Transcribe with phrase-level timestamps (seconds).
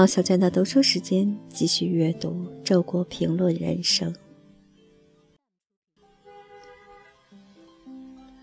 [0.00, 2.30] 毛小娟的读书时间，继续阅读
[2.64, 4.10] 《周国评论人生》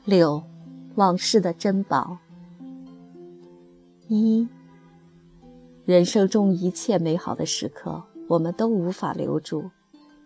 [0.06, 0.44] 六，
[0.94, 2.20] 往事的珍宝。
[4.08, 4.48] 一，
[5.84, 9.72] 人生中一切美好的时刻，我们都无法留住。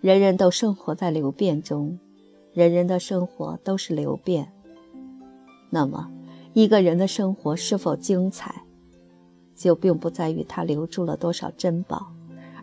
[0.01, 1.97] 人人都生活在流变中，
[2.53, 4.51] 人人的生活都是流变。
[5.69, 6.11] 那么，
[6.51, 8.65] 一个人的生活是否精彩？
[9.55, 12.11] 就并不在于他留住了多少珍宝，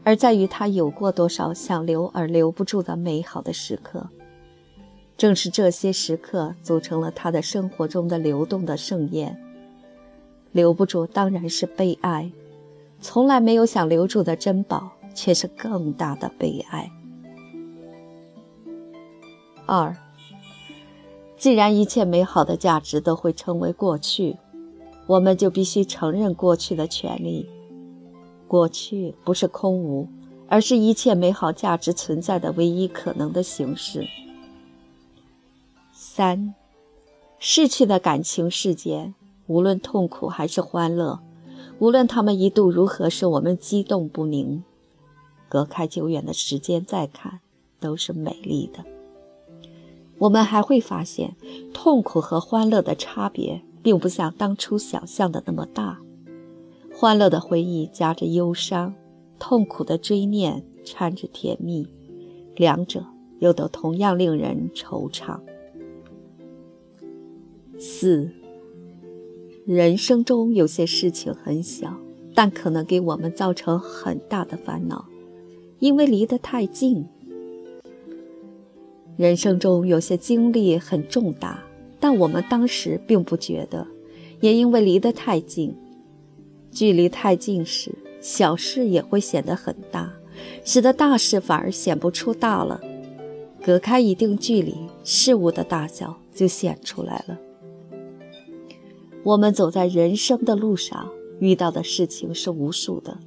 [0.05, 4.09] 而在于他有过多少想留而留不住的美好的时刻。
[5.17, 9.37] 正是这些时刻组成了他的生活中的流动的盛宴。
[10.53, 12.31] 留不住当然是悲哀，
[13.01, 16.91] 从来没有想留住的珍宝，却是更大的悲哀。
[19.67, 19.95] 二，
[21.37, 24.39] 既然一切美好的价值都会成为过去。
[25.09, 27.49] 我们就必须承认过去的权利。
[28.47, 30.07] 过去不是空无，
[30.49, 34.07] 而是一切美好价值存在的唯一可能的形式。
[35.93, 36.55] 三，
[37.39, 39.15] 逝去的感情事件，
[39.47, 41.21] 无论痛苦还是欢乐，
[41.79, 44.63] 无论他们一度如何使我们激动不宁，
[45.49, 47.41] 隔开久远的时间再看，
[47.81, 48.85] 都是美丽的。
[50.19, 51.35] 我们还会发现，
[51.73, 53.63] 痛苦和欢乐的差别。
[53.83, 56.01] 并不像当初想象的那么大，
[56.93, 58.95] 欢乐的回忆夹着忧伤，
[59.39, 61.87] 痛苦的追念掺着甜蜜，
[62.57, 63.05] 两者
[63.39, 65.39] 又都同样令人惆怅。
[67.79, 68.29] 四，
[69.65, 71.97] 人生中有些事情很小，
[72.35, 75.05] 但可能给我们造成很大的烦恼，
[75.79, 77.07] 因为离得太近。
[79.17, 81.63] 人生中有些经历很重大。
[82.01, 83.87] 但我们当时并不觉得，
[84.41, 85.75] 也因为离得太近，
[86.71, 90.13] 距离太近时，小事也会显得很大，
[90.65, 92.81] 使得大事反而显不出大了。
[93.65, 97.39] 隔开一定距离，事物的大小就显出来了。
[99.25, 101.11] 我们走在人生的路上，
[101.41, 103.19] 遇到的事情是无数的，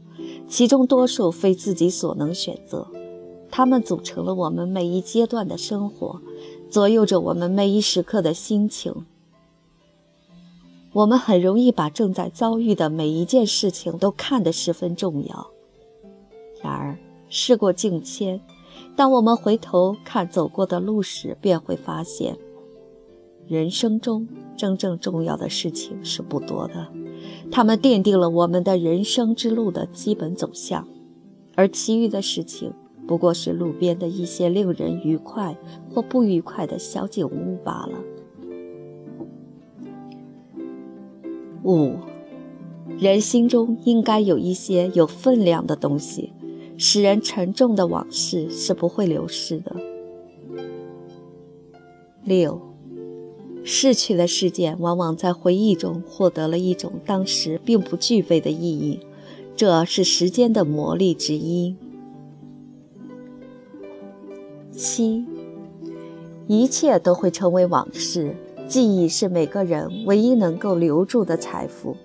[0.47, 2.87] 其中多数非自己所能选择，
[3.51, 6.21] 它们组成了我们每一阶段的生活。
[6.71, 9.05] 左右着我们每一时刻的心情。
[10.93, 15.47] 我们很容易把正在遭遇的每一件事情都看得十分重要。
[16.63, 18.39] 然而，事过境迁，
[18.95, 22.37] 当我们回头看走过的路时，便会发现，
[23.47, 26.87] 人生中真正重要的事情是不多的。
[27.51, 30.87] 它们奠定了我们的人生之路的基本走向，
[31.55, 32.73] 而其余的事情。
[33.07, 35.57] 不过是路边的一些令人愉快
[35.89, 37.99] 或不愉快的小景物罢了。
[41.63, 41.95] 五，
[42.97, 46.31] 人心中应该有一些有分量的东西，
[46.77, 49.75] 使人沉重的往事是不会流逝的。
[52.23, 52.61] 六，
[53.63, 58.99] 逝去的事件往往在回忆中获得了一种当时并不具备的意义，
[59.55, 61.75] 这是时间的魔力之一。
[64.81, 65.23] 七，
[66.47, 68.35] 一切都会成为往事。
[68.67, 71.95] 记忆是每个人唯一能够留住的财富，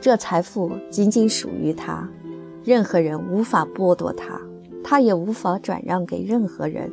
[0.00, 2.08] 这财富仅仅属于他，
[2.64, 4.40] 任何人无法剥夺他，
[4.82, 6.90] 他也无法转让给任何人。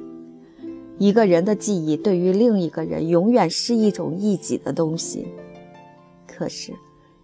[0.97, 5.29] 一个人的记忆对于另一个人永远是一种异己的东西。
[6.27, 6.73] 可是，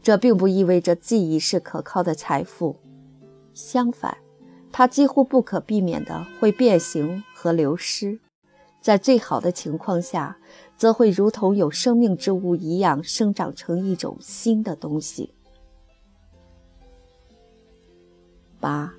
[0.02, 2.78] 这并不意味着记忆是可靠的财富，
[3.54, 4.16] 相反。
[4.78, 8.20] 它几乎不可避免地会变形和流失，
[8.80, 10.38] 在最好的情况下，
[10.78, 15.34] 则会如同有生命之物一样生长成一种新的东西。
[18.60, 18.94] 八，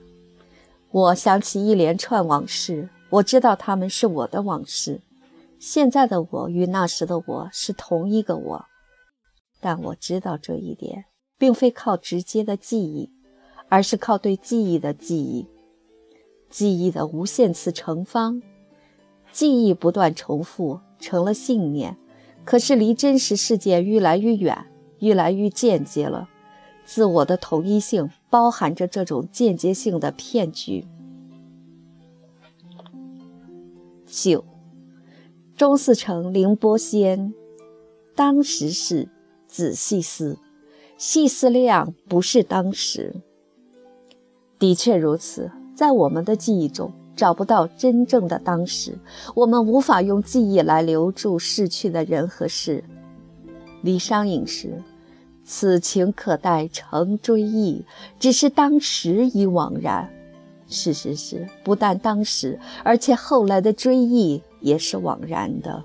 [0.91, 5.01] 我想起一连串往事，我知道他们是我的往事。
[5.61, 8.65] 现在的我与那时的我是同一个我，
[9.61, 11.05] 但我知道这一点，
[11.39, 13.13] 并非靠直接的记忆，
[13.69, 15.47] 而是靠对记忆的记忆。
[16.51, 18.43] 记忆的无限次乘方，
[19.33, 21.97] 记忆不断重复，成了信念。
[22.45, 24.67] 可是离真实世界越来越远，
[25.01, 26.29] 越来越间接了。
[26.87, 30.87] 自我的统一性包含着这种间接性的骗局。
[34.07, 34.43] 九，
[35.55, 37.35] 钟思成、凌波仙，
[38.17, 39.11] 当时是
[39.47, 40.39] 仔细思，
[40.97, 43.21] 细思量不是当时。
[44.59, 45.53] 的确如此。
[45.79, 48.99] 在我们的记忆中找不到真正的当时，
[49.37, 52.83] 我们无法用记忆来留住逝去的人和事。
[53.83, 54.83] 李商隐时，
[55.45, 57.85] 此情可待成追忆，
[58.19, 60.11] 只是当时已惘然。
[60.67, 65.85] 事实是，不但当时，而且后来的追忆也是枉然的。